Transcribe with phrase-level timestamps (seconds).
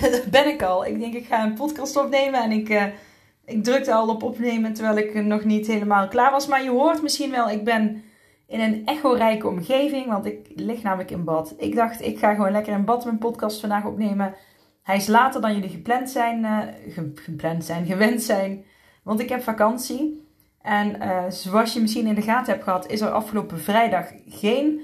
[0.00, 0.86] Daar ben ik al.
[0.86, 2.84] Ik denk ik ga een podcast opnemen en ik, uh,
[3.44, 6.46] ik drukte al op opnemen terwijl ik nog niet helemaal klaar was.
[6.46, 8.02] Maar je hoort misschien wel, ik ben
[8.46, 11.54] in een echo-rijke omgeving, want ik lig namelijk in bad.
[11.56, 14.34] Ik dacht, ik ga gewoon lekker in bad mijn podcast vandaag opnemen.
[14.82, 16.58] Hij is later dan jullie gepland zijn, uh,
[17.14, 18.64] gepland zijn, gewend zijn,
[19.02, 20.24] want ik heb vakantie.
[20.62, 24.80] En uh, zoals je misschien in de gaten hebt gehad, is er afgelopen vrijdag geen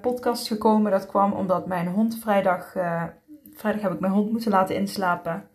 [0.00, 0.90] podcast gekomen.
[0.90, 2.74] Dat kwam omdat mijn hond vrijdag
[3.58, 5.48] vrijdag heb ik mijn hond moeten laten inslapen.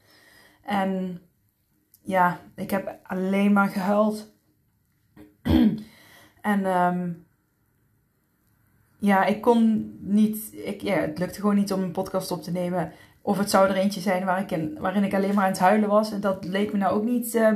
[0.63, 1.21] En
[2.01, 4.33] ja, ik heb alleen maar gehuild.
[6.41, 7.25] en um,
[8.99, 10.53] ja, ik kon niet.
[10.53, 12.91] Ik, ja, het lukte gewoon niet om een podcast op te nemen.
[13.21, 15.89] Of het zou er eentje zijn ik in, waarin ik alleen maar aan het huilen
[15.89, 16.11] was.
[16.11, 17.35] En dat leek me nou ook niet.
[17.35, 17.51] Uh,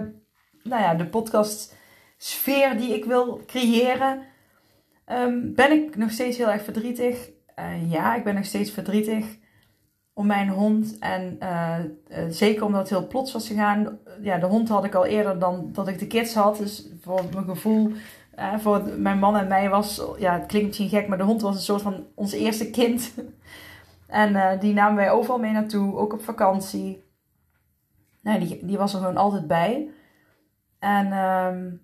[0.63, 1.75] nou ja, de podcast
[2.17, 4.21] sfeer die ik wil creëren.
[5.11, 7.29] Um, ben ik nog steeds heel erg verdrietig?
[7.59, 9.25] Uh, ja, ik ben nog steeds verdrietig
[10.17, 10.99] om mijn hond.
[10.99, 11.75] En uh,
[12.29, 13.99] zeker omdat het heel plots was gegaan.
[14.21, 16.57] Ja, de hond had ik al eerder dan dat ik de kids had.
[16.57, 17.91] Dus voor mijn gevoel,
[18.39, 21.41] uh, voor mijn man en mij was, ja, het klinkt misschien gek, maar de hond
[21.41, 23.13] was een soort van ons eerste kind.
[24.07, 27.03] en die namen wij overal mee naartoe, ook op vakantie.
[28.21, 29.89] Nee, die, die was er gewoon altijd bij.
[30.79, 31.81] En um,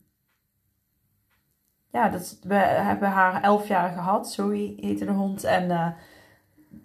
[1.91, 5.43] ja, dat, we hebben haar elf jaar gehad, Zoe heette de hond.
[5.43, 5.95] En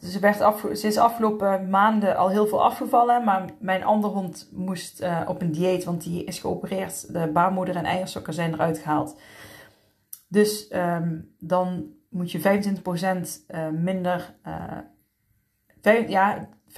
[0.00, 3.25] ze, werd af, is afgelopen maanden al heel veel afgevallen.
[3.25, 7.12] Maar mijn andere hond moest uh, op een dieet, want die is geopereerd.
[7.12, 9.16] De baarmoeder en eierstokken zijn eruit gehaald.
[10.28, 12.43] Dus um, dan moet je 25%
[13.49, 14.34] uh, minder.
[14.47, 16.72] Uh, ja, 25%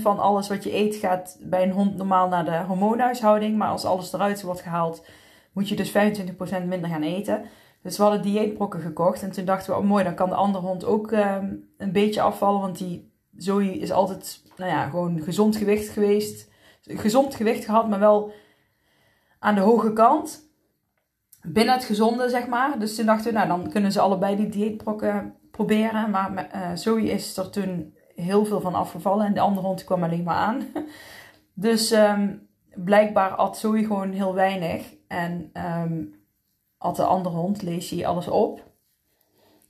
[0.00, 3.56] van alles wat je eet gaat bij een hond normaal naar de hormoonhuishouding.
[3.56, 5.06] Maar als alles eruit wordt gehaald,
[5.52, 5.94] moet je dus 25%
[6.66, 7.44] minder gaan eten.
[7.82, 9.22] Dus we hadden dieetbrokken gekocht.
[9.22, 12.20] En toen dachten we, oh mooi, dan kan de andere hond ook um, een beetje
[12.20, 12.60] afvallen.
[12.60, 16.50] Want die Zoe is altijd, nou ja, gewoon gezond gewicht geweest.
[16.80, 18.32] Gezond gewicht gehad, maar wel
[19.38, 20.46] aan de hoge kant.
[21.42, 22.78] Binnen het gezonde, zeg maar.
[22.78, 26.10] Dus toen dachten we, nou, dan kunnen ze allebei die dieetbrokken proberen.
[26.10, 29.26] Maar uh, Zoe is er toen heel veel van afgevallen.
[29.26, 30.66] En de andere hond kwam alleen maar aan.
[31.60, 34.94] Dus um, blijkbaar at Zoe gewoon heel weinig.
[35.08, 35.50] En
[35.82, 36.17] um,
[36.78, 38.66] had de andere hond, je alles op.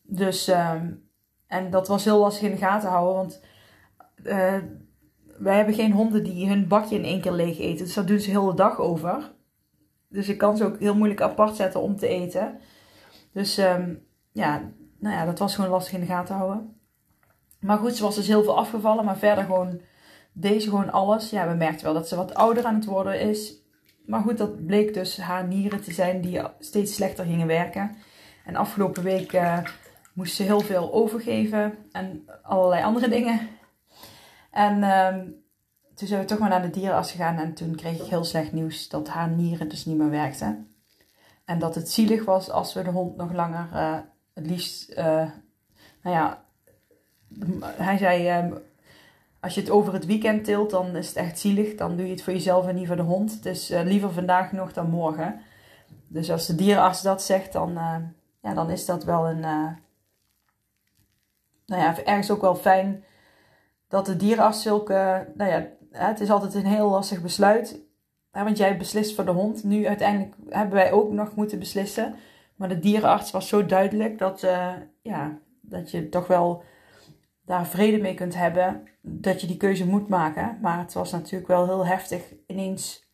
[0.02, 1.10] Dus, um,
[1.46, 3.42] en dat was heel lastig in de gaten houden, want
[4.24, 4.58] uh,
[5.38, 7.84] wij hebben geen honden die hun bakje in één keer leeg eten.
[7.84, 9.32] Dus daar doen ze heel de dag over.
[10.08, 12.58] Dus ik kan ze ook heel moeilijk apart zetten om te eten.
[13.32, 16.80] Dus um, ja, nou ja, dat was gewoon lastig in de gaten houden.
[17.60, 19.80] Maar goed, ze was dus heel veel afgevallen, maar verder gewoon
[20.32, 21.30] deze gewoon alles.
[21.30, 23.66] Ja, we merkten wel dat ze wat ouder aan het worden is.
[24.08, 27.96] Maar goed, dat bleek dus haar nieren te zijn die steeds slechter gingen werken.
[28.44, 29.58] En afgelopen week uh,
[30.12, 33.48] moest ze heel veel overgeven en allerlei andere dingen.
[34.50, 35.16] En uh,
[35.94, 38.52] toen zijn we toch maar naar de dierenarts gegaan en toen kreeg ik heel slecht
[38.52, 40.74] nieuws dat haar nieren dus niet meer werkten.
[41.44, 43.98] En dat het zielig was als we de hond nog langer, uh,
[44.34, 45.30] het liefst, uh,
[46.02, 46.44] nou ja,
[47.76, 48.52] hij zei, ehm,
[49.40, 51.74] als je het over het weekend tilt, dan is het echt zielig.
[51.74, 53.46] Dan doe je het voor jezelf en niet voor de hond.
[53.46, 55.40] Is uh, liever vandaag nog dan morgen.
[56.08, 57.96] Dus als de dierenarts dat zegt, dan, uh,
[58.42, 59.38] ja, dan is dat wel een.
[59.38, 59.68] Uh,
[61.66, 63.04] nou ja, ergens ook wel fijn
[63.88, 65.28] dat de dierenarts zulke.
[65.34, 67.80] Nou ja, het is altijd een heel lastig besluit.
[68.30, 69.64] Want jij beslist voor de hond.
[69.64, 72.14] Nu uiteindelijk hebben wij ook nog moeten beslissen.
[72.56, 74.40] Maar de dierenarts was zo duidelijk dat,
[75.02, 76.62] ja, dat je toch wel
[77.48, 80.58] daar vrede mee kunt hebben dat je die keuze moet maken.
[80.60, 83.10] Maar het was natuurlijk wel heel heftig ineens.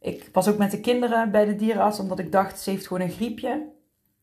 [0.00, 3.02] Ik was ook met de kinderen bij de dierenarts, omdat ik dacht, ze heeft gewoon
[3.02, 3.72] een griepje.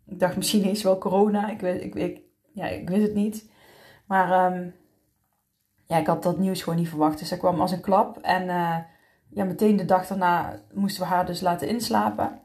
[0.06, 1.50] Ik dacht, misschien is wel corona.
[1.50, 2.22] Ik, weet, ik,
[2.54, 3.52] ja, ik wist het niet.
[4.06, 4.76] Maar um,
[5.86, 7.20] ja, ik had dat nieuws gewoon niet verwacht.
[7.20, 8.18] Dus dat kwam als een klap.
[8.18, 8.78] En uh,
[9.30, 12.42] ja, meteen de dag daarna moesten we haar dus laten inslapen.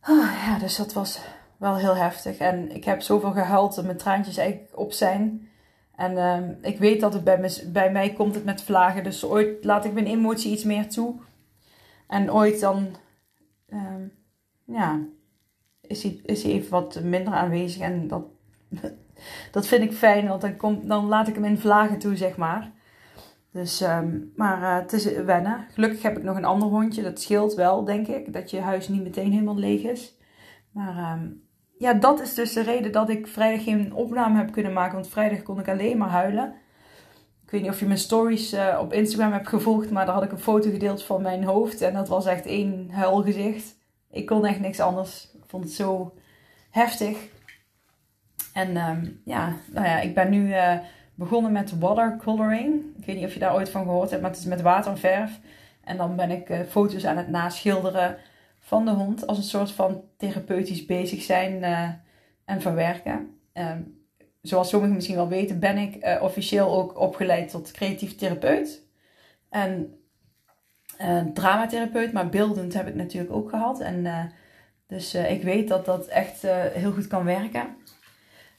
[0.00, 1.20] Ah, ja, dus dat was
[1.58, 2.38] wel heel heftig.
[2.38, 5.48] En ik heb zoveel gehuild dat mijn traantjes eigenlijk op zijn.
[5.96, 9.04] En uh, ik weet dat het bij, bij mij komt het met vlagen.
[9.04, 11.14] Dus ooit laat ik mijn emotie iets meer toe.
[12.08, 12.86] En ooit dan
[13.68, 14.02] ehm,
[14.64, 15.00] ja,
[15.80, 17.82] is hij, is hij even wat minder aanwezig.
[17.82, 18.24] En dat,
[19.52, 22.36] dat vind ik fijn, want dan, komt, dan laat ik hem in vlagen toe, zeg
[22.36, 22.72] maar.
[23.52, 25.66] Dus, ehm, maar uh, het is wennen.
[25.72, 27.02] Gelukkig heb ik nog een ander hondje.
[27.02, 28.32] Dat scheelt wel, denk ik.
[28.32, 30.16] Dat je huis niet meteen helemaal leeg is.
[30.70, 31.18] Maar
[31.78, 34.94] ja, dat is dus de reden dat ik vrijdag geen opname heb kunnen maken.
[34.94, 36.54] Want vrijdag kon ik alleen maar huilen.
[37.44, 39.90] Ik weet niet of je mijn stories uh, op Instagram hebt gevolgd.
[39.90, 41.80] Maar daar had ik een foto gedeeld van mijn hoofd.
[41.80, 43.76] En dat was echt één huilgezicht.
[44.10, 45.30] Ik kon echt niks anders.
[45.34, 46.14] Ik vond het zo
[46.70, 47.18] heftig.
[48.52, 50.48] En um, ja, nou ja, ik ben nu...
[50.48, 50.78] Uh,
[51.16, 52.82] begonnen met watercoloring.
[52.98, 55.40] Ik weet niet of je daar ooit van gehoord hebt, maar het is met waterverf.
[55.84, 58.16] En dan ben ik uh, foto's aan het naschilderen
[58.66, 61.88] van de hond als een soort van therapeutisch bezig zijn uh,
[62.44, 63.38] en verwerken.
[63.54, 63.72] Uh,
[64.42, 68.82] zoals sommigen misschien wel weten, ben ik uh, officieel ook opgeleid tot creatief therapeut.
[69.50, 70.00] En
[71.34, 73.80] dramatherapeut, maar beeldend heb ik natuurlijk ook gehad.
[73.80, 74.32] En
[74.86, 76.42] dus ik weet dat dat echt
[76.72, 77.76] heel goed kan werken.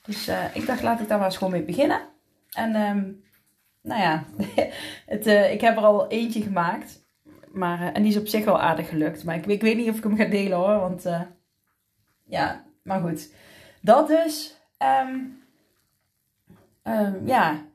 [0.02, 2.02] Dus ik dacht, laat ik daar maar eens gewoon mee beginnen.
[2.52, 3.24] En um,
[3.82, 4.24] nou ja,
[5.14, 7.07] het, ik heb er al eentje gemaakt.
[7.52, 9.24] Maar, uh, en die is op zich wel aardig gelukt.
[9.24, 10.80] Maar ik, ik, weet niet of ik hem ga delen hoor.
[10.80, 11.22] Want uh,
[12.26, 13.34] ja, maar goed.
[13.82, 14.62] Dat dus.
[15.08, 15.44] Um,
[16.84, 17.66] um, ja.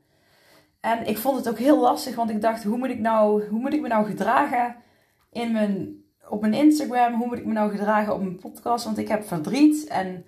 [0.79, 2.15] En ik vond het ook heel lastig.
[2.15, 4.75] Want ik dacht, hoe moet ik, nou, hoe moet ik me nou gedragen
[5.31, 7.13] in mijn, op mijn Instagram?
[7.13, 8.85] Hoe moet ik me nou gedragen op mijn podcast?
[8.85, 9.87] Want ik heb verdriet.
[9.87, 10.25] En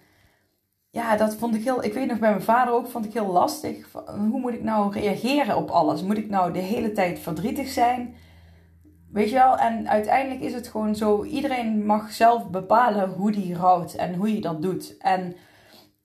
[0.90, 1.84] ja, dat vond ik heel.
[1.84, 3.92] Ik weet nog bij mijn vader ook, vond ik heel lastig.
[4.06, 6.04] Hoe moet ik nou reageren op alles?
[6.04, 8.16] Moet ik nou de hele tijd verdrietig zijn?
[9.16, 9.58] Weet je wel?
[9.58, 14.34] En uiteindelijk is het gewoon zo: iedereen mag zelf bepalen hoe die rouwt en hoe
[14.34, 14.98] je dat doet.
[14.98, 15.36] En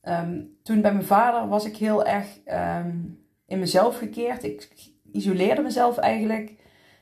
[0.02, 4.44] um, toen bij mijn vader was ik heel erg um, in mezelf gekeerd.
[4.44, 4.68] Ik
[5.12, 6.54] isoleerde mezelf eigenlijk.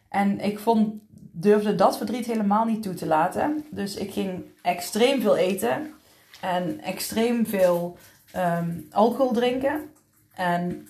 [0.08, 0.94] En ik vond,
[1.32, 3.64] durfde dat verdriet helemaal niet toe te laten.
[3.70, 5.94] Dus ik ging extreem veel eten.
[6.40, 7.96] En extreem veel
[8.36, 9.90] um, alcohol drinken.
[10.34, 10.88] En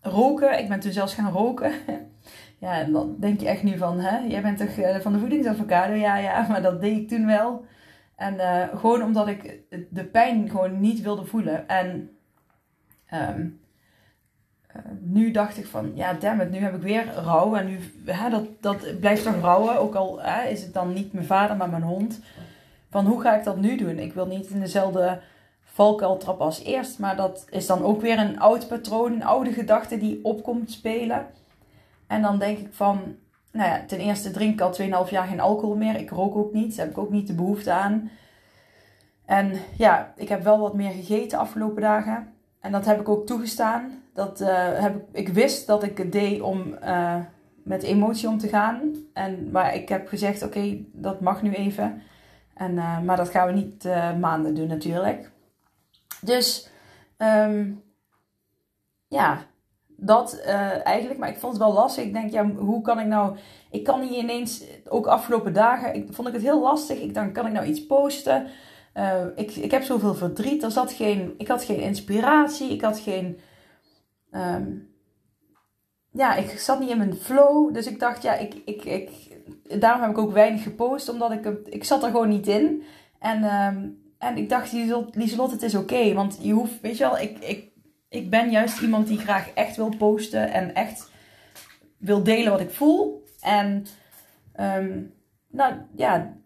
[0.00, 0.58] roken.
[0.58, 1.72] Ik ben toen zelfs gaan roken.
[2.58, 5.92] ja, dan denk je echt nu van, hè, jij bent toch uh, van de voedingsavocado?
[5.92, 7.64] Ja, ja, maar dat deed ik toen wel.
[8.16, 9.60] En uh, gewoon omdat ik
[9.90, 11.68] de pijn gewoon niet wilde voelen.
[11.68, 12.10] En
[13.14, 13.60] um,
[14.76, 17.54] uh, nu dacht ik van, ja, damn it, nu heb ik weer rouw.
[17.54, 19.78] En nu, hè, dat, dat blijft toch rouwen.
[19.78, 22.20] Ook al hè, is het dan niet mijn vader, maar mijn hond
[22.90, 23.98] van hoe ga ik dat nu doen?
[23.98, 25.20] Ik wil niet in dezelfde
[25.62, 29.52] valkuil trappen als eerst, maar dat is dan ook weer een oud patroon, een oude
[29.52, 31.26] gedachte die opkomt spelen.
[32.06, 33.16] En dan denk ik van,
[33.52, 35.96] nou ja, ten eerste drink ik al 2,5 jaar geen alcohol meer.
[35.96, 38.10] Ik rook ook niet, daar heb ik ook niet de behoefte aan.
[39.24, 42.32] En ja, ik heb wel wat meer gegeten de afgelopen dagen.
[42.60, 44.02] En dat heb ik ook toegestaan.
[44.12, 47.16] Dat, uh, heb ik, ik wist dat ik het deed om uh,
[47.62, 48.94] met emotie om te gaan.
[49.12, 52.02] En, maar ik heb gezegd, oké, dat mag nu even.
[52.54, 53.84] En, uh, maar dat gaan we niet
[54.20, 55.30] maanden doen natuurlijk.
[56.20, 56.70] Dus
[57.18, 57.82] um,
[59.08, 59.46] ja,
[59.96, 61.20] dat uh, eigenlijk.
[61.20, 62.04] Maar ik vond het wel lastig.
[62.04, 63.36] Ik denk, ja, hoe kan ik nou...
[63.70, 67.00] Ik kan niet ineens, ook afgelopen dagen, ik, vond ik het heel lastig.
[67.00, 68.46] Ik dacht, kan ik nou iets posten?
[69.34, 70.62] ik, ik heb zoveel verdriet.
[70.62, 72.72] Er zat geen, ik had geen inspiratie.
[72.72, 73.38] Ik had geen...
[74.30, 74.94] Um,
[76.12, 77.74] ja, ik zat niet in mijn flow.
[77.74, 79.10] Dus ik dacht, ja, ik, ik, ik,
[79.80, 81.08] daarom heb ik ook weinig gepost.
[81.08, 82.82] Omdat ik, ik zat er gewoon niet in.
[83.18, 84.72] En, um, en ik dacht,
[85.12, 86.12] Lieselot, het is oké.
[86.14, 87.70] Want je hoeft, weet je wel, ik, ik,
[88.08, 90.52] ik ben juist iemand die graag echt wil posten.
[90.52, 91.10] En echt
[91.98, 93.24] wil delen wat ik voel.
[93.40, 93.86] En
[94.60, 95.14] um,
[95.48, 96.36] nou ja,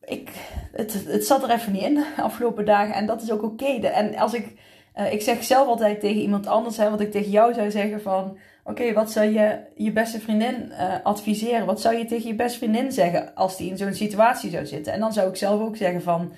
[0.00, 0.30] ik,
[0.72, 2.94] het, het zat er even niet in de afgelopen dagen.
[2.94, 3.86] En dat is ook oké.
[3.86, 4.54] En als ik,
[4.96, 8.02] uh, ik zeg zelf altijd tegen iemand anders, hè, wat ik tegen jou zou zeggen
[8.02, 11.66] van Oké, wat zou je je beste vriendin uh, adviseren?
[11.66, 14.92] Wat zou je tegen je beste vriendin zeggen als die in zo'n situatie zou zitten?
[14.92, 16.32] En dan zou ik zelf ook zeggen van,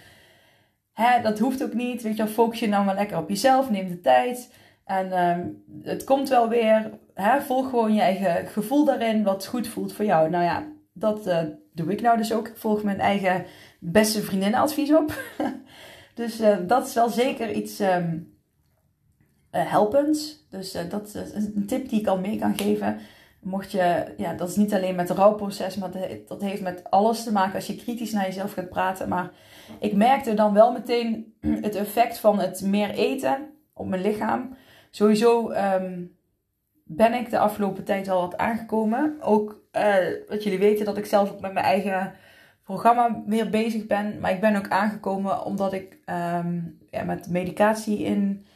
[0.93, 2.03] hè, dat hoeft ook niet.
[2.03, 4.51] Weet je, focus je nou maar lekker op jezelf, neem de tijd.
[4.85, 6.91] En um, het komt wel weer.
[7.15, 10.31] Hè, volg gewoon je eigen gevoel daarin, wat goed voelt voor jou.
[10.31, 12.49] Nou ja, dat uh, doe ik nou dus ook.
[12.49, 13.45] Ik volg mijn eigen
[13.81, 15.19] beste vriendin advies op.
[16.15, 17.81] dus uh, dat is wel zeker iets...
[17.81, 18.33] Um,
[19.55, 20.47] uh, helpend.
[20.51, 22.99] Dus dat is een tip die ik al mee kan geven.
[23.41, 25.91] Mocht je, ja, dat is niet alleen met het rouwproces, maar
[26.27, 29.09] dat heeft met alles te maken als je kritisch naar jezelf gaat praten.
[29.09, 29.31] Maar
[29.81, 31.35] ik merkte dan wel meteen
[31.67, 34.57] het effect van het meer eten op mijn lichaam.
[34.95, 36.17] Sowieso um,
[36.85, 39.17] ben ik de afgelopen tijd wel wat aangekomen.
[39.21, 39.97] Ook uh,
[40.29, 42.15] dat jullie weten dat ik zelf ook met mijn eigen
[42.63, 44.21] programma weer bezig ben.
[44.21, 48.47] Maar ik ben ook aangekomen omdat ik um, ja, met medicatie in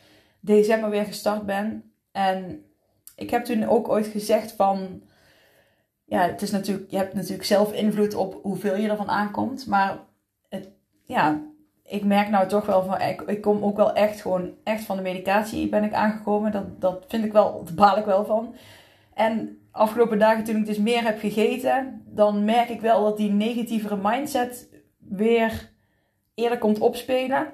[0.40, 1.92] december weer gestart ben.
[2.12, 2.64] En
[3.16, 5.02] ik heb toen ook ooit gezegd van,
[6.04, 9.66] ja, het is natuurlijk, je hebt natuurlijk zelf invloed op hoeveel je ervan aankomt.
[9.66, 9.98] Maar
[11.04, 11.42] ja,
[11.88, 14.96] ik merk nou toch wel van, ik, ik kom ook wel echt gewoon, echt van
[14.96, 16.52] de medicatie ben ik aangekomen.
[16.52, 18.54] Dat, dat vind ik wel, daar baal ik wel van.
[19.14, 23.30] En afgelopen dagen toen ik dus meer heb gegeten, dan merk ik wel dat die
[23.30, 24.68] negatievere mindset
[24.98, 25.70] weer
[26.34, 27.46] eerder komt opspelen.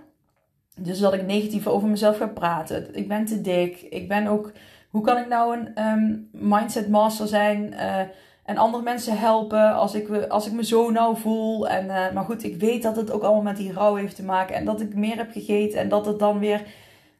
[0.81, 2.95] Dus dat ik negatief over mezelf ga praten.
[2.95, 3.81] Ik ben te dik.
[3.81, 4.53] Ik ben ook.
[4.91, 7.73] Hoe kan ik nou een ehm, mindset master zijn?
[7.73, 8.01] Uh,
[8.45, 11.69] en andere mensen helpen als ik, als ik me zo nou voel.
[11.69, 14.25] En, uh, maar goed, ik weet dat het ook allemaal met die rouw heeft te
[14.25, 14.55] maken.
[14.55, 15.79] En dat ik meer heb gegeten.
[15.79, 16.63] En dat het dan weer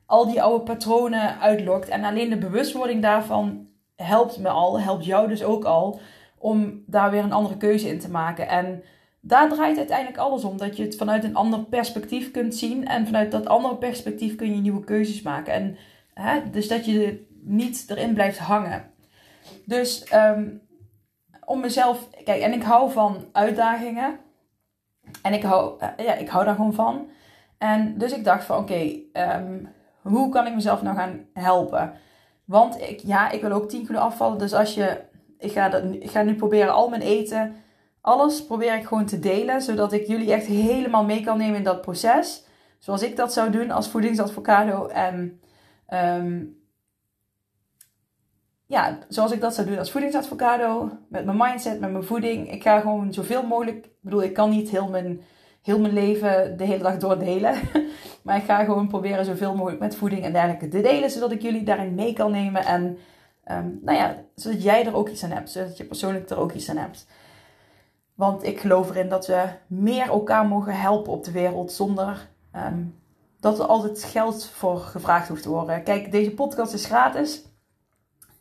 [0.07, 1.89] al die oude patronen uitlokt.
[1.89, 3.67] En alleen de bewustwording daarvan
[3.97, 4.81] helpt me al.
[4.81, 6.01] Helpt jou dus ook al.
[6.39, 8.49] Om daar weer een andere keuze in te maken.
[8.49, 8.83] En
[9.21, 10.57] daar draait uiteindelijk alles om.
[10.57, 12.87] Dat je het vanuit een ander perspectief kunt zien.
[12.87, 15.53] En vanuit dat andere perspectief kun je nieuwe keuzes maken.
[15.53, 15.77] En,
[16.15, 18.93] hè, dus dat je niet erin blijft hangen.
[19.65, 20.63] Dus um,
[21.45, 22.09] om mezelf.
[22.25, 24.19] Kijk, en ik hou van uitdagingen.
[25.23, 27.09] En ik hou, eh, ja, ik hou daar gewoon van.
[27.59, 29.65] En dus ik dacht van oké, ehm,
[30.03, 31.93] hoe kan ik mezelf nou gaan helpen?
[32.45, 34.39] Want ik, ja, ik wil ook 10 kilo afvallen.
[34.39, 35.01] Dus als je.
[35.39, 37.55] Ik ga, dat, ik ga nu proberen al mijn eten
[38.05, 41.65] alles probeer ik gewoon te delen, zodat ik jullie echt helemaal mee kan nemen in
[41.65, 42.45] dat proces.
[42.79, 44.87] Zoals ik dat zou doen als voedingsadvocado.
[44.87, 45.41] En
[45.89, 46.57] um,
[48.67, 50.91] ja, zoals ik dat zou doen als voedingsadvocado.
[51.09, 52.53] Met mijn mindset, met mijn voeding.
[52.53, 53.77] Ik ga gewoon zoveel mogelijk.
[53.85, 55.21] Ik bedoel, ik kan niet heel mijn,
[55.63, 57.55] heel mijn leven de hele dag doordelen.
[58.25, 61.11] maar ik ga gewoon proberen zoveel mogelijk met voeding en dergelijke te delen.
[61.11, 62.65] Zodat ik jullie daarin mee kan nemen.
[62.65, 62.99] En
[63.51, 65.51] um, nou ja, zodat jij er ook iets aan hebt.
[65.51, 67.07] Zodat je persoonlijk er ook iets aan hebt.
[68.15, 73.03] Want ik geloof erin dat we meer elkaar mogen helpen op de wereld zonder um,
[73.41, 75.83] dat er altijd geld voor gevraagd hoeft te worden.
[75.83, 77.43] Kijk, deze podcast is gratis.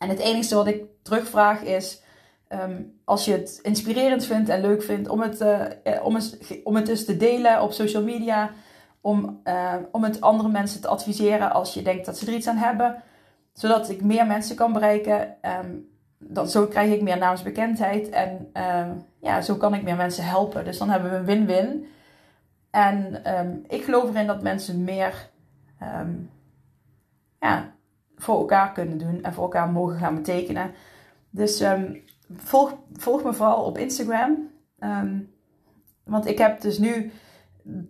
[0.04, 2.02] En het enige wat ik terugvraag is.
[2.48, 5.64] Um, als je het inspirerend vindt en leuk vindt om het, uh,
[6.02, 8.50] om het, om het dus te delen op social media.
[9.00, 12.46] Om, uh, om het andere mensen te adviseren als je denkt dat ze er iets
[12.46, 13.02] aan hebben.
[13.52, 15.36] Zodat ik meer mensen kan bereiken.
[15.64, 20.24] Um, dat, zo krijg ik meer naamsbekendheid en uh, ja, zo kan ik meer mensen
[20.24, 20.64] helpen.
[20.64, 21.86] Dus dan hebben we een win-win.
[22.70, 23.22] En
[23.68, 25.30] ik geloof erin dat mensen meer
[27.40, 27.73] ja,
[28.24, 30.70] voor elkaar kunnen doen en voor elkaar mogen gaan betekenen.
[31.30, 32.02] Dus um,
[32.36, 34.50] volg, volg me vooral op Instagram.
[36.04, 37.12] want ik heb dus nu,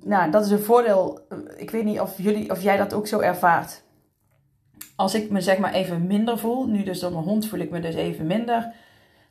[0.01, 1.21] nou, dat is een voordeel.
[1.57, 3.85] Ik weet niet of, jullie, of jij dat ook zo ervaart
[4.97, 7.71] als ik me zeg maar even minder voel, nu dus door mijn hond voel ik
[7.71, 8.75] me dus even minder.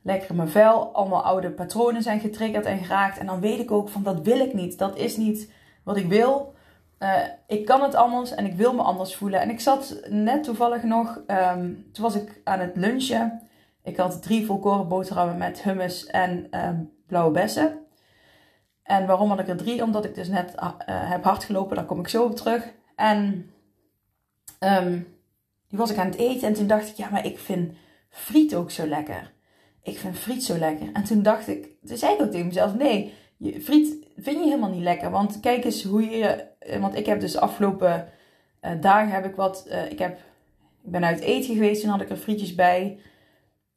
[0.02, 3.18] Lekker in mijn vel, allemaal oude patronen zijn getriggerd en geraakt.
[3.18, 4.78] En dan weet ik ook van dat wil ik niet.
[4.78, 5.52] Dat is niet
[5.84, 6.53] wat ik wil.
[7.00, 9.42] Uh, ik kan het anders en ik wil me anders voelen.
[9.42, 13.42] En ik zat net toevallig nog, um, toen was ik aan het lunchen.
[13.84, 17.80] Ik had drie volkoren boterhammen met hummus en um, blauwe bessen.
[18.84, 19.84] En waarom had ik er drie?
[19.84, 22.74] Omdat ik dus net uh, heb hard gelopen, daar kom ik zo op terug.
[22.96, 23.52] En
[24.60, 25.18] um,
[25.68, 27.74] die was ik aan het eten en toen dacht ik, ja, maar ik vind
[28.10, 29.32] friet ook zo lekker.
[29.82, 30.90] Ik vind friet zo lekker.
[30.94, 34.70] En toen dacht ik, toen zei ik ook tegen mezelf, nee, friet vind je helemaal
[34.70, 35.10] niet lekker.
[35.10, 36.28] Want kijk eens hoe je,
[36.60, 38.08] eh, want ik heb dus afgelopen
[38.62, 40.18] uh, dagen heb ik wat, uh, ik heb,
[40.84, 43.00] ik ben uit eten geweest, toen had ik er frietjes bij.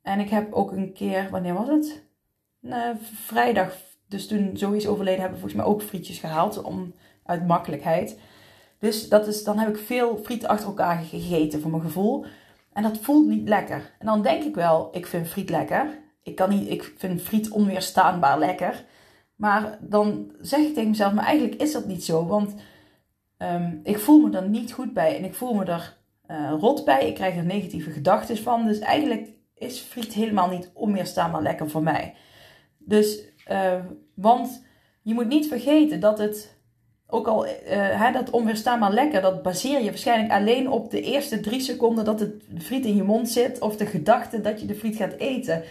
[0.03, 2.05] En ik heb ook een keer, wanneer was het?
[3.03, 3.77] Vrijdag,
[4.09, 6.95] dus toen zoiets overleden, hebben we volgens mij ook frietjes gehaald, om,
[7.27, 8.19] uit makkelijkheid.
[8.79, 12.25] Dus dat is, dan heb ik veel friet achter elkaar gegeten voor mijn gevoel.
[12.73, 13.93] En dat voelt niet lekker.
[13.99, 15.99] En dan denk ik wel, ik vind friet lekker.
[16.23, 18.85] Ik, kan niet, ik vind friet onweerstaanbaar lekker.
[19.37, 22.27] Maar dan zeg ik tegen mezelf, maar eigenlijk is dat niet zo.
[22.27, 22.55] Want
[23.39, 25.17] um, ik voel me er niet goed bij.
[25.17, 25.97] En ik voel me er
[26.31, 27.09] uh, rot bij.
[27.09, 28.67] Ik krijg er negatieve gedachten van.
[28.67, 32.15] Dus eigenlijk is friet helemaal niet onweerstaanbaar lekker voor mij.
[32.79, 33.75] Dus, uh,
[34.15, 34.65] want
[35.03, 36.57] je moet niet vergeten dat het
[37.07, 41.41] ook al uh, hè, dat onweerstaanbaar lekker, dat baseer je waarschijnlijk alleen op de eerste
[41.41, 43.61] drie seconden dat het friet in je mond zit.
[43.61, 45.63] Of de gedachte dat je de friet gaat eten.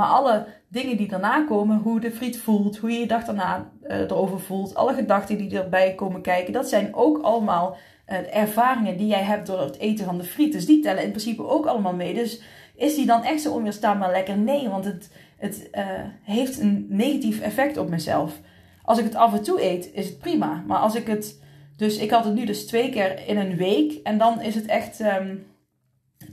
[0.00, 3.70] Maar alle dingen die daarna komen, hoe de friet voelt, hoe je je dag daarna
[3.82, 7.76] uh, erover voelt, alle gedachten die erbij komen kijken, dat zijn ook allemaal
[8.06, 10.52] uh, ervaringen die jij hebt door het eten van de friet.
[10.52, 12.14] Dus die tellen in principe ook allemaal mee.
[12.14, 12.42] Dus
[12.74, 14.38] is die dan echt zo onweerstaanbaar lekker?
[14.38, 15.84] Nee, want het, het uh,
[16.22, 18.40] heeft een negatief effect op mezelf.
[18.82, 20.64] Als ik het af en toe eet, is het prima.
[20.66, 21.42] Maar als ik het.
[21.76, 23.92] Dus ik had het nu dus twee keer in een week.
[23.92, 25.46] En dan is het echt um,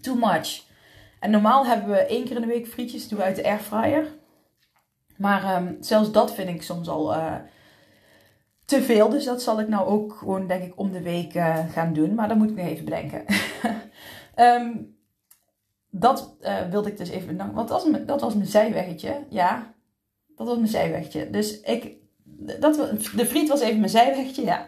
[0.01, 0.66] too much.
[1.19, 4.15] En normaal hebben we één keer in de week frietjes doen we uit de airfryer.
[5.17, 7.36] Maar um, zelfs dat vind ik soms al uh,
[8.65, 9.09] te veel.
[9.09, 12.13] Dus dat zal ik nou ook gewoon, denk ik, om de week uh, gaan doen.
[12.13, 13.25] Maar dat moet ik nog even bedenken.
[14.36, 14.97] um,
[15.89, 17.55] dat uh, wilde ik dus even bedanken.
[17.55, 19.25] Want dat was, mijn, dat was zijweggetje.
[19.29, 19.74] Ja,
[20.36, 21.29] dat was mijn zijweggetje.
[21.29, 21.97] Dus ik
[22.59, 22.75] dat,
[23.15, 24.67] de friet was even mijn zijwegje, ja.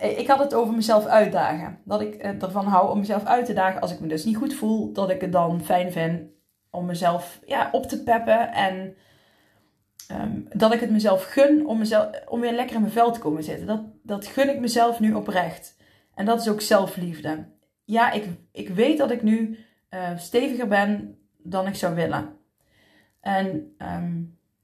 [0.00, 1.78] Ik had het over mezelf uitdagen.
[1.84, 4.54] Dat ik ervan hou om mezelf uit te dagen als ik me dus niet goed
[4.54, 4.92] voel.
[4.92, 6.20] Dat ik het dan fijn vind
[6.70, 8.52] om mezelf ja, op te peppen.
[8.52, 8.94] En
[10.10, 13.18] Ehm, dat ik het mezelf gun om, mezelf, om weer lekker in mijn vel te
[13.18, 13.66] komen zitten.
[13.66, 15.76] Dat, dat gun ik mezelf nu oprecht.
[16.14, 17.44] En dat is ook zelfliefde.
[17.84, 19.58] Ja, ik, ik weet dat ik nu
[19.90, 22.36] uh, steviger ben dan ik zou willen.
[23.20, 24.22] En ehm,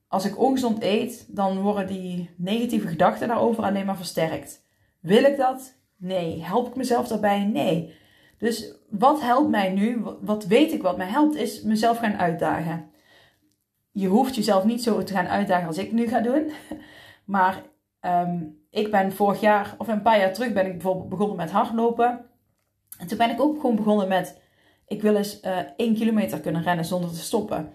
[0.09, 4.66] als ik ongezond eet, dan worden die negatieve gedachten daarover alleen maar versterkt.
[5.07, 5.75] Wil ik dat?
[5.97, 6.43] Nee.
[6.45, 7.45] Help ik mezelf daarbij?
[7.45, 7.95] Nee.
[8.39, 10.05] Dus wat helpt mij nu?
[10.21, 12.91] Wat weet ik wat mij helpt, is mezelf gaan uitdagen
[13.99, 16.51] je hoeft jezelf niet zo te gaan uitdagen als ik nu ga doen.
[17.25, 17.63] Maar
[18.01, 21.51] ehm, ik ben vorig jaar, of een paar jaar terug, ben ik bijvoorbeeld begonnen met
[21.51, 22.25] hardlopen.
[22.99, 24.41] En toen ben ik ook gewoon begonnen met,
[24.87, 27.73] ik wil eens eh, 1 kilometer kunnen rennen zonder te stoppen.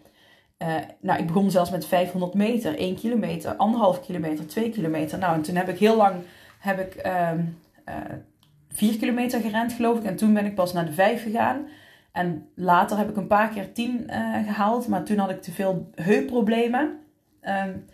[0.57, 3.55] Uh, nou, ik begon zelfs met 500 meter, 1 kilometer,
[3.95, 5.17] 1,5 kilometer, 2 kilometer.
[5.17, 6.15] Nou, en toen heb ik heel lang,
[6.61, 7.57] heb ik um,
[7.89, 7.95] uh,
[8.69, 10.03] 4 kilometer gerend geloof ik.
[10.03, 11.67] En toen ben ik pas naar de 5 gegaan.
[12.11, 15.51] En later heb ik een paar keer tien uh, gehaald, maar toen had ik te
[15.51, 16.99] veel heupproblemen.
[17.41, 17.85] Um,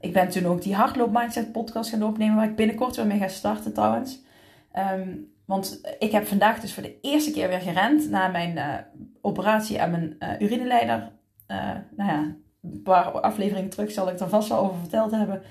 [0.00, 3.18] ik ben toen ook die hardloop mindset podcast gaan opnemen, waar ik binnenkort weer mee
[3.18, 4.22] ga starten trouwens.
[4.94, 8.74] Um, want ik heb vandaag dus voor de eerste keer weer gerend na mijn uh,
[9.20, 11.10] operatie aan mijn uh, urineleider.
[11.96, 15.42] nou ja, een paar afleveringen terug zal ik er vast wel over verteld hebben.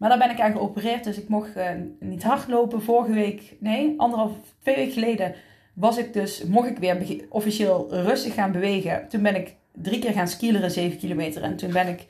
[0.00, 1.50] Maar daar ben ik aan geopereerd, dus ik mocht
[1.98, 2.82] niet hardlopen.
[2.82, 5.34] Vorige week, nee, anderhalf, twee weken geleden
[5.74, 9.08] was ik dus, mocht ik weer officieel rustig gaan bewegen.
[9.08, 11.42] Toen ben ik drie keer gaan skileren, 7 kilometer.
[11.42, 12.06] En toen ben ik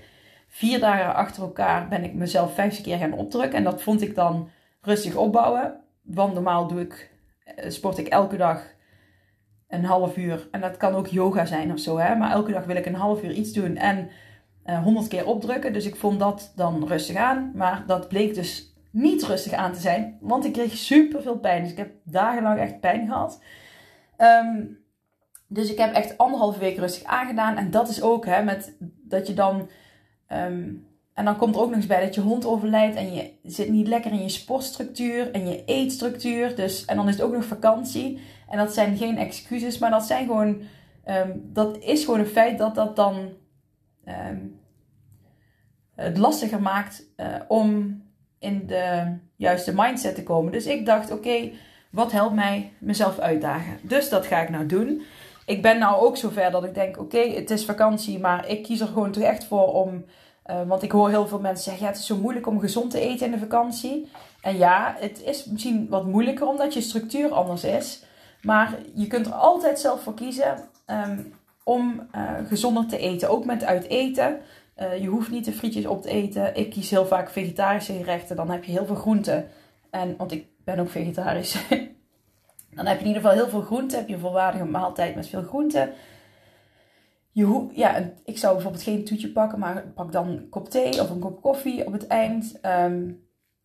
[0.49, 3.59] vier dagen achter elkaar, ben ik mezelf vijf keer gaan opdrukken.
[3.59, 4.49] En dat vond ik dan
[4.81, 5.81] rustig opbouwen.
[6.03, 7.11] Want normaal doe ik,
[7.45, 8.63] eh, sport ik elke dag
[9.69, 10.49] een half uur.
[10.51, 11.99] En dat kan ook yoga zijn of zo.
[11.99, 12.15] Hè?
[12.15, 14.09] Maar elke dag wil ik een half uur iets doen en
[14.71, 15.73] uh, 100 keer opdrukken.
[15.73, 17.53] Dus ik vond dat dan rustig aan.
[17.55, 20.19] Maar dat bleek dus niet rustig aan te zijn.
[20.21, 21.63] Want ik kreeg super veel pijn.
[21.63, 23.43] Dus ik heb dagenlang echt pijn gehad.
[24.17, 24.65] Ehm,
[25.47, 27.57] dus ik heb echt anderhalve week rustig aangedaan.
[27.57, 29.69] En dat is ook hè, met dat je dan.
[30.27, 30.73] Ehm,
[31.15, 32.97] en dan komt er ook nog eens bij dat je hond overlijdt.
[32.97, 36.57] En je zit niet lekker in je sportstructuur en je eetstructuur.
[36.57, 38.21] Dus, en dan is het ook nog vakantie.
[38.49, 40.63] En dat zijn geen excuses, maar dat zijn gewoon.
[41.07, 43.29] Um, dat is gewoon een feit dat dat dan.
[46.03, 48.03] Het lastiger maakt uh, om
[48.39, 50.53] in de juiste mindset te komen.
[50.53, 51.51] Dus ik dacht, oké,
[51.91, 53.79] wat helpt mij mezelf uitdagen?
[53.83, 55.03] Dus dat ga ik nou doen.
[55.47, 58.81] Ik ben nou ook zover dat ik denk, oké, het is vakantie, maar ik kies
[58.81, 60.05] er gewoon toch echt voor om...
[60.51, 62.91] Uh, want ik hoor heel veel mensen zeggen, ja, het is zo moeilijk om gezond
[62.91, 64.09] te eten in de vakantie.
[64.41, 68.03] En ja, het is misschien wat moeilijker omdat je structuur anders is.
[68.43, 71.35] Maar je kunt er altijd zelf voor kiezen um,
[71.65, 73.29] om uh, gezonder te eten.
[73.29, 74.41] Ook met uit eten.
[74.81, 76.57] Uh, je hoeft niet de frietjes op te eten.
[76.57, 78.37] Ik kies heel vaak vegetarische gerechten.
[78.37, 79.49] Dan heb je heel veel groenten.
[79.91, 81.53] En, want ik ben ook vegetarisch.
[82.77, 83.99] dan heb je in ieder geval heel veel groenten.
[83.99, 85.93] Heb je een volwaardige maaltijd met veel groenten.
[87.33, 91.11] Je ja, ik zou bijvoorbeeld geen toetje pakken, maar pak dan een kop thee of
[91.11, 92.59] een kop koffie op het eind.
[92.63, 93.25] Um,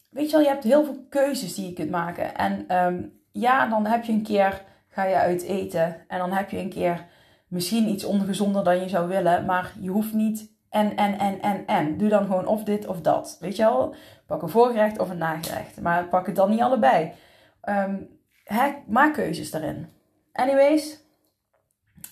[0.10, 2.36] weet je wel, je hebt heel veel keuzes die je kunt maken.
[2.36, 6.08] En um, ja, dan heb je een keer, ga je uit eten.
[6.08, 7.06] En dan heb je een keer
[7.47, 9.45] misschien iets ongezonder dan je zou willen.
[9.45, 11.97] Maar je hoeft niet en, en, en, en, en.
[11.97, 13.38] Doe dan gewoon of dit of dat.
[13.39, 13.95] Weet je wel?
[14.25, 15.81] Pak een voorgerecht of een nagerecht.
[15.81, 17.11] Maar pak het dan niet allebei.
[17.69, 18.19] Um,
[18.88, 19.89] maak keuzes daarin.
[20.33, 21.03] Anyways.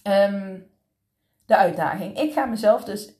[0.04, 0.72] Um,
[1.46, 2.20] de uitdaging.
[2.20, 3.14] Ik ga mezelf dus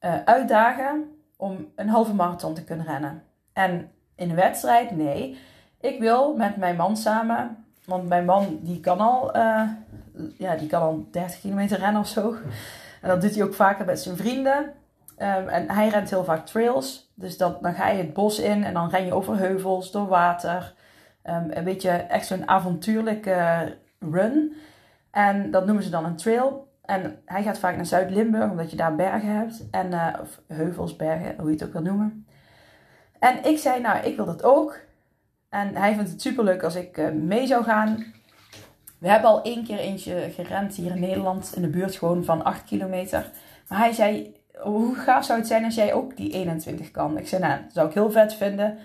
[0.00, 3.22] uh, uitdagen om een halve marathon te kunnen rennen.
[3.52, 5.38] En in een wedstrijd, nee.
[5.80, 9.68] Ik wil met mijn man samen, want mijn man die kan al, uh,
[10.38, 12.36] ja, die kan al 30 kilometer rennen of zo.
[13.00, 14.58] En dat doet hij ook vaker met zijn vrienden.
[15.18, 17.12] Um, en hij rent heel vaak trails.
[17.14, 20.74] Dus dan ga je het bos in en dan ren je over heuvels, door water.
[21.24, 24.56] Um, een beetje echt zo'n avontuurlijke run.
[25.10, 26.68] En dat noemen ze dan een trail.
[26.84, 29.70] En hij gaat vaak naar Zuid-Limburg, omdat je daar bergen hebt.
[29.70, 32.26] En, uh, of heuvels, bergen, hoe je het ook wil noemen.
[33.18, 34.78] En ik zei, nou, ik wil dat ook.
[35.48, 38.04] En hij vindt het super leuk als ik uh, mee zou gaan.
[39.00, 42.44] We hebben al één keer eentje gerend hier in Nederland, in de buurt gewoon van
[42.44, 43.30] 8 kilometer.
[43.68, 47.18] Maar hij zei, hoe gaaf zou het zijn als jij ook die 21 kan?
[47.18, 48.78] Ik zei, nou, dat zou ik heel vet vinden.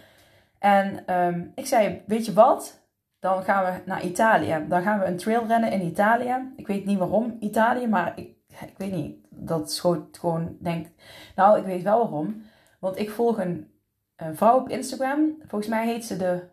[0.60, 2.84] En um, ik zei, weet je wat?
[3.20, 4.66] Dan gaan we naar Italië.
[4.70, 6.52] Dan gaan we een trail rennen in Italië.
[6.56, 9.18] Ik weet niet waarom Italië, maar ik, ik weet niet.
[9.30, 10.88] Dat schoot gewoon, denk
[11.36, 12.44] Nou, ik weet wel waarom.
[12.80, 13.72] Want ik volg een,
[14.16, 15.36] een vrouw op Instagram.
[15.48, 16.44] Volgens mij heet ze de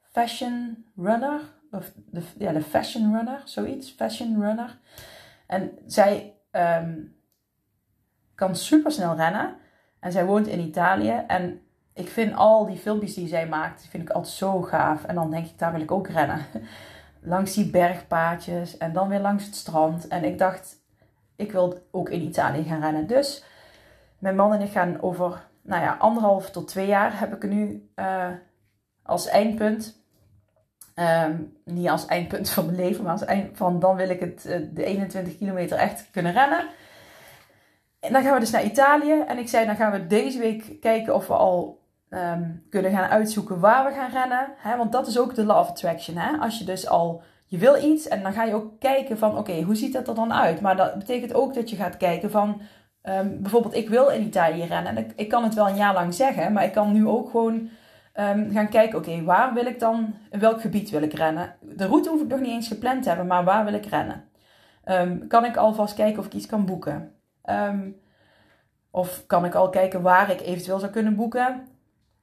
[0.00, 1.40] Fashion Runner
[1.72, 4.78] of de, ja, de Fashion Runner, zoiets, Fashion Runner.
[5.46, 7.16] En zij um,
[8.34, 9.56] kan super snel rennen.
[10.00, 11.24] En zij woont in Italië.
[11.26, 11.60] En
[11.94, 15.04] ik vind al die filmpjes die zij maakt, vind ik altijd zo gaaf.
[15.04, 16.46] En dan denk ik, daar wil ik ook rennen.
[17.22, 20.08] langs die bergpaadjes en dan weer langs het strand.
[20.08, 20.76] En ik dacht,
[21.36, 23.06] ik wil ook in Italië gaan rennen.
[23.06, 23.44] Dus
[24.18, 27.90] mijn man en ik gaan over, nou ja, anderhalf tot twee jaar heb ik nu
[27.96, 28.28] uh,
[29.02, 30.01] als eindpunt.
[30.94, 34.44] Um, niet als eindpunt van mijn leven, maar als eind van dan wil ik het,
[34.46, 36.66] uh, de 21 kilometer echt kunnen rennen.
[38.00, 39.20] En dan gaan we dus naar Italië.
[39.26, 43.10] En ik zei, dan gaan we deze week kijken of we al um, kunnen gaan
[43.10, 44.76] uitzoeken waar we gaan rennen.
[44.78, 46.16] Want dat is ook de of attraction.
[46.16, 46.36] Hè?
[46.36, 49.62] Als je dus al, je wil iets en dan ga je ook kijken van, oké,
[49.62, 50.60] hoe ziet dat er dan uit?
[50.60, 52.60] Maar dat betekent ook dat je gaat kijken van,
[53.02, 54.96] um, bijvoorbeeld ik wil in Italië rennen.
[54.96, 57.68] En ik, kan het wel een jaar lang zeggen, maar ik kan nu ook gewoon
[58.14, 61.56] um, gaan kijken, oké, waar wil ik dan, in welk gebied wil ik rennen?
[61.60, 64.30] De route hoef ik nog niet eens gepland te hebben, maar waar wil ik rennen?
[65.28, 67.12] kan ik alvast kijken of ik iets kan boeken?
[68.90, 71.66] of kan ik al kijken waar ik eventueel zou kunnen boeken?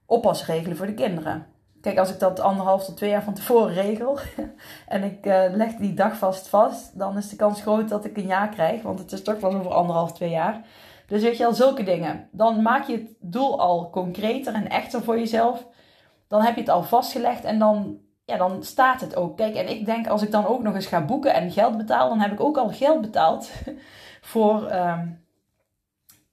[0.10, 1.46] oppasregelen voor de kinderen.
[1.82, 4.20] Kijk, als ik dat anderhalf tot twee jaar van tevoren regel
[4.88, 8.18] en ik uh, leg die dag vast vast, dan is de kans groot dat ik
[8.18, 10.62] een jaar krijg, want het is toch wel over anderhalf, twee jaar.
[11.08, 12.28] Dus weet je al, zulke dingen.
[12.32, 15.68] Dan maak je het doel al concreter en echter voor jezelf.
[16.30, 19.38] Dan heb je het al vastgelegd en dan, ja, dan staat het ook.
[19.38, 22.10] Kijk, en ik denk als ik dan ook nog eens ga boeken en geld betaal,
[22.10, 23.52] dan heb ik ook al geld betaald
[24.32, 25.26] voor, um,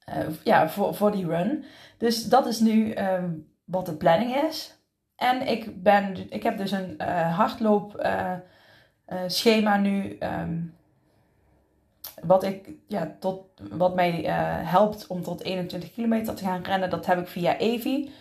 [0.09, 1.65] uh, ja, voor, voor die run.
[1.97, 4.75] Dus dat is nu um, wat de planning is.
[5.15, 10.17] En ik, ben, ik heb dus een uh, hardloopschema uh, nu.
[10.19, 10.75] Um,
[12.21, 14.11] wat, ik, ja, tot, wat mij
[14.63, 16.89] helpt om tot 21 kilometer te gaan rennen.
[16.89, 18.11] Dat heb ik via Evi.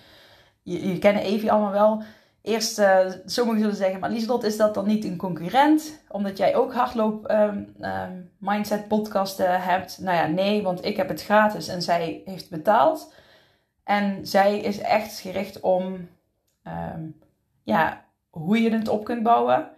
[0.66, 2.02] Je, kennen Evi allemaal wel.
[2.42, 2.82] Eerst,
[3.24, 6.00] sommigen zullen zeggen, maar Lieselot, is dat dan niet een concurrent?
[6.08, 9.98] Omdat jij ook hardloop um, um, mindset podcasten hebt.
[10.00, 13.12] Nou ja, nee, want ik heb het gratis en zij heeft betaald.
[13.84, 16.08] En zij is echt gericht om
[16.94, 17.20] um,
[17.62, 19.68] ja, hoe je het op kunt bouwen.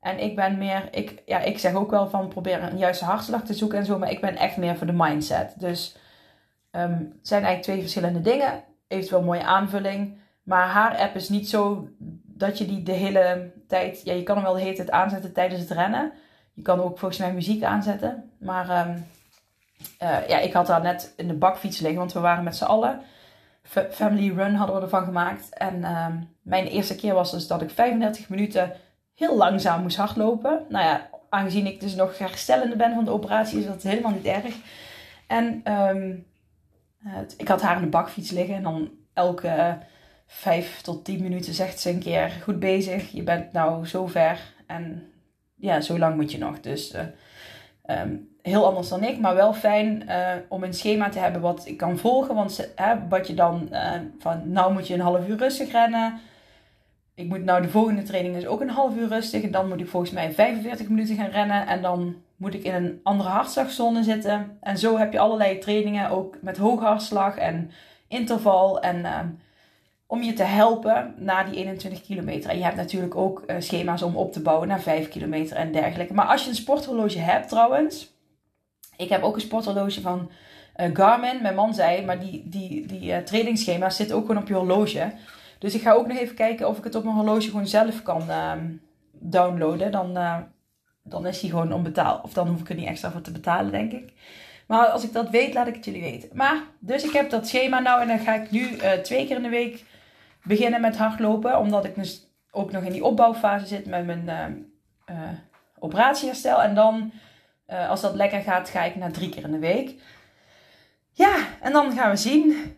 [0.00, 3.42] En ik ben meer, ik, ja, ik zeg ook wel van probeer een juiste hartslag
[3.44, 5.54] te zoeken en zo, maar ik ben echt meer voor de mindset.
[5.58, 5.96] Dus
[6.70, 8.64] het zijn eigenlijk twee verschillende dingen.
[8.88, 10.20] Eventueel mooie aanvulling.
[10.42, 11.88] Maar haar app is niet zo
[12.24, 15.32] dat je die de hele tijd, ja, je kan hem wel de hele tijd aanzetten
[15.32, 16.12] tijdens het rennen.
[16.52, 18.30] Je kan ook volgens mij muziek aanzetten.
[18.38, 19.06] Maar um,
[20.02, 22.64] uh, ja, ik had daar net in de bakfiets liggen, want we waren met z'n
[22.64, 23.00] allen.
[23.90, 25.54] Family Run hadden we ervan gemaakt.
[25.54, 26.06] En uh,
[26.42, 28.72] mijn eerste keer was dus dat ik 35 minuten
[29.14, 30.66] heel langzaam moest hardlopen.
[30.68, 34.24] Nou ja, aangezien ik dus nog herstellende ben van de operatie, is dat helemaal niet
[34.24, 34.54] erg.
[35.26, 35.62] En
[37.04, 39.78] het, ik had haar in de bakfiets liggen en dan elke
[40.34, 43.10] 5 tot 10 minuten zegt ze een keer goed bezig.
[43.10, 45.12] Je bent nou zo ver en
[45.54, 46.60] ja, zo lang moet je nog.
[46.60, 51.18] Dus uh, um, heel anders dan ik, maar wel fijn uh, om een schema te
[51.18, 52.34] hebben wat ik kan volgen.
[52.34, 52.68] Want
[53.08, 56.20] wat je dan uh, van, nou moet je een half uur rustig rennen.
[57.14, 59.42] Ik moet nou de volgende training is ook een half uur rustig.
[59.42, 61.66] En dan moet ik volgens mij 45 minuten gaan rennen.
[61.66, 64.58] En dan moet ik in een andere hartslagzone zitten.
[64.60, 67.70] En zo heb je allerlei trainingen, ook met hoge hartslag en
[68.08, 68.80] interval.
[68.80, 69.26] En ehm,
[70.12, 72.50] om je te helpen na die 21 kilometer.
[72.50, 75.72] En je hebt natuurlijk ook uh, schema's om op te bouwen naar 5 kilometer en
[75.72, 76.14] dergelijke.
[76.14, 78.14] Maar als je een sporthorloge hebt trouwens.
[78.96, 80.30] Ik heb ook een sporthorloge van
[80.76, 81.42] uh, Garmin.
[81.42, 85.12] Mijn man zei, maar die, die, die uh, trainingsschema's zitten ook gewoon op je horloge.
[85.58, 88.02] Dus ik ga ook nog even kijken of ik het op mijn horloge gewoon zelf
[88.02, 88.66] kan ehm,
[89.12, 89.92] downloaden.
[89.92, 90.18] Dan,
[91.02, 92.24] dan is die gewoon onbetaald.
[92.24, 94.12] Of dan hoef ik er niet extra voor te betalen, denk ik.
[94.66, 96.28] Maar als ik dat weet, laat ik het jullie weten.
[96.32, 99.42] Maar, dus ik heb dat schema nou en dan ga ik nu twee keer in
[99.42, 99.84] de week
[100.42, 101.58] beginnen met hardlopen.
[101.58, 104.24] Omdat ik dus ook nog in die opbouwfase zit met mijn
[105.08, 105.28] uh, uh,
[105.78, 106.62] operatieherstel.
[106.62, 107.12] En dan,
[107.68, 109.94] uh, als dat lekker gaat, ga ik naar drie keer in de week.
[111.12, 112.74] Ja, en dan gaan we zien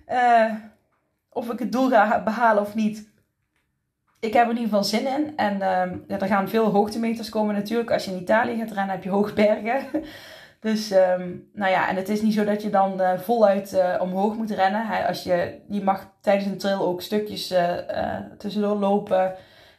[1.28, 3.08] of ik het doel ga behalen of niet.
[4.20, 5.36] Ik heb er in ieder geval zin in.
[5.36, 5.60] En
[6.08, 7.90] er gaan veel hoogtemeters komen natuurlijk.
[7.90, 10.04] Als je in Italië gaat rennen, heb je hoogbergen.
[10.64, 13.96] Dus, um, nou ja, en het is niet zo dat je dan uh, voluit uh,
[14.00, 14.86] omhoog moet rennen.
[14.86, 15.06] Hè.
[15.06, 19.34] Als je, je mag tijdens een trail ook stukjes uh, tussendoor lopen.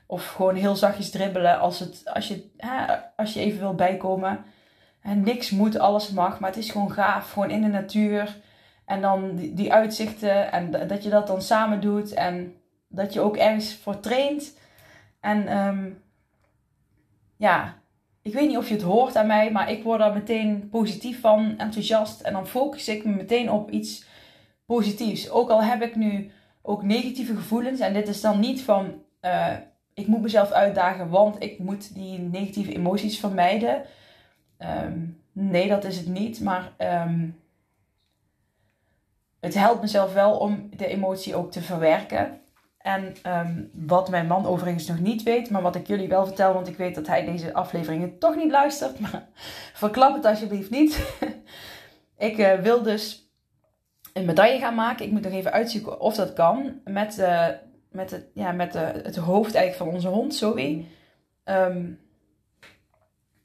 [0.06, 2.50] Of gewoon heel zachtjes dribbelen als, het, als, je,
[3.15, 4.45] als je even wil bijkomen.
[5.02, 6.39] En niks moet, alles mag.
[6.39, 7.32] Maar het is gewoon gaaf.
[7.32, 8.38] Gewoon in de natuur.
[8.86, 10.52] En dan die, uitzichten.
[10.52, 12.13] En dat je dat dan samen doet.
[12.13, 12.56] En
[12.88, 14.58] dat je ook ergens voor traint.
[15.19, 16.04] En um,
[17.38, 17.74] ja,
[18.25, 21.19] ik weet niet of je het hoort aan mij, maar ik word daar meteen positief
[21.21, 22.21] van, enthousiast.
[22.21, 24.05] En dan focus ik me meteen op iets
[24.65, 25.29] positiefs.
[25.29, 27.79] Ook al heb ik nu ook negatieve gevoelens.
[27.79, 29.53] En dit is dan niet van, uh,
[29.93, 33.81] ik moet mezelf uitdagen, want ik moet die negatieve emoties vermijden.
[34.59, 36.41] Um, nee, dat is het niet.
[36.41, 36.71] Maar
[37.07, 37.39] um,
[39.39, 42.39] het helpt mezelf wel om de emotie ook te verwerken.
[42.86, 46.54] En ehm, wat mijn man overigens nog niet weet, maar wat ik jullie wel vertel,
[46.54, 49.00] want ik weet dat hij deze afleveringen toch niet luistert.
[49.00, 49.28] Maar
[49.74, 51.19] verklap het alsjeblieft niet.
[52.17, 53.32] ik uh, wil dus
[54.13, 55.06] een medaille gaan maken.
[55.06, 56.82] Ik moet nog even uitzoeken of dat kan.
[56.84, 57.48] Met, uh,
[57.91, 60.86] met, het, ja, met de, het hoofd eigenlijk van onze hond, Zoe.
[61.45, 62.00] Um,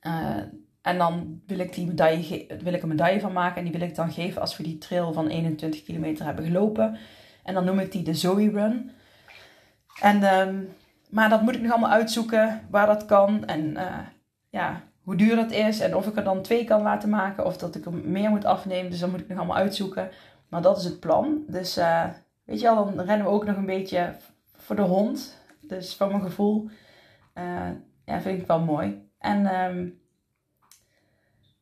[0.02, 0.36] uh,
[0.82, 3.56] en dan wil ik, die medaille wil ik een medaille van maken.
[3.56, 6.98] En die wil ik dan geven als we die trail van 21 kilometer hebben gelopen.
[7.44, 8.90] En dan noem ik die de Zoe Run.
[10.00, 10.74] En, um,
[11.10, 13.44] maar dat moet ik nog allemaal uitzoeken waar dat kan.
[13.44, 13.98] En uh,
[14.48, 15.80] ja, hoe duur dat is.
[15.80, 17.44] En of ik er dan twee kan laten maken.
[17.44, 18.90] Of dat ik er meer moet afnemen.
[18.90, 20.10] Dus dat moet ik nog allemaal uitzoeken.
[20.48, 21.44] Maar dat is het plan.
[21.46, 22.04] Dus uh,
[22.44, 24.14] weet je wel, dan rennen we ook nog een beetje
[24.56, 25.38] voor de hond.
[25.60, 26.68] Dus van mijn gevoel.
[27.34, 27.70] Uh,
[28.04, 29.08] ja, vind ik wel mooi.
[29.18, 30.00] En um,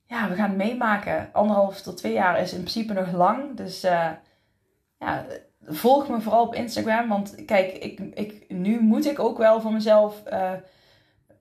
[0.05, 1.29] ja, we gaan het meemaken.
[1.33, 3.57] Anderhalf tot twee jaar is in principe nog lang.
[3.57, 4.11] Dus uh,
[4.99, 5.25] ja,
[5.69, 7.09] volg me vooral op Instagram.
[7.09, 10.23] Want kijk, ik, ik, nu moet ik ook wel voor mezelf.
[10.33, 10.51] Uh,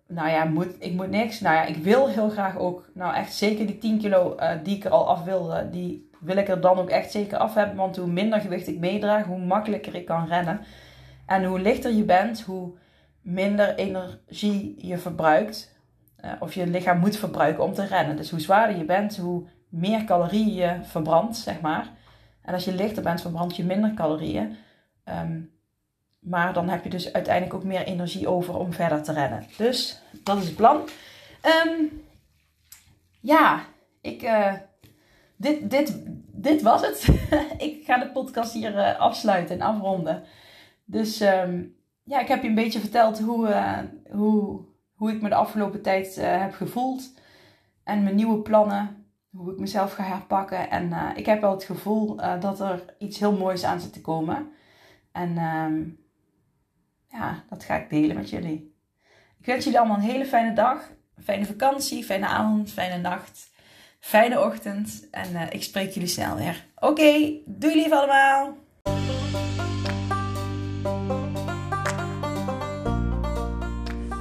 [0.08, 1.40] nou ja, moet, ik moet niks.
[1.40, 2.90] Nou ja, ik wil heel graag ook.
[2.94, 5.70] Nou, echt zeker die 10 kilo uh, die ik er al af wilde.
[5.70, 7.76] Die wil ik er dan ook echt zeker af hebben.
[7.76, 10.62] Want hoe minder gewicht ik meedraag, hoe makkelijker ik kan rennen.
[11.26, 12.72] En hoe lichter je bent, hoe
[13.22, 15.76] minder energie je verbruikt.
[16.40, 18.16] Of je lichaam moet verbruiken om te rennen.
[18.16, 21.90] Dus hoe zwaarder je bent, hoe meer calorieën je verbrandt, zeg maar.
[22.48, 24.56] En als je lichter bent, verbrand je minder calorieën.
[25.06, 25.52] Um,
[26.20, 29.46] maar dan heb je dus uiteindelijk ook meer energie over om verder te rennen.
[29.58, 30.82] Dus dat is het plan.
[31.66, 32.02] Um,
[33.20, 33.62] ja,
[34.02, 34.54] ik, uh,
[35.36, 37.08] dit, dit, dit was het.
[37.68, 40.24] ik ga de podcast hier uh, afsluiten en afronden.
[40.86, 43.80] Dus um, ja, ik heb je een beetje verteld hoe, uh,
[44.12, 47.14] hoe, hoe ik me de afgelopen tijd heb gevoeld.
[47.84, 48.97] En mijn nieuwe plannen
[49.30, 50.70] hoe ik mezelf ga herpakken.
[50.70, 53.94] En uh, ik heb wel het gevoel uh, dat er iets heel moois aan zit
[53.94, 54.52] te komen.
[55.12, 55.88] En uh,
[57.20, 58.76] ja, dat ga ik delen met jullie.
[59.40, 60.92] Ik wens jullie allemaal een hele fijne dag,
[61.24, 63.50] fijne vakantie, fijne avond, fijne nacht,
[64.00, 65.08] fijne ochtend.
[65.12, 66.66] En eh, ik spreek jullie snel weer.
[66.76, 68.67] Oké, okay, doei lief allemaal!